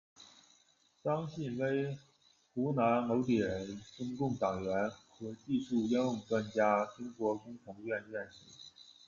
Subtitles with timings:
[1.03, 1.95] 张信威，
[2.55, 8.71] 湖南娄底人，中共党员，核技术应用专家，中国工程院院士。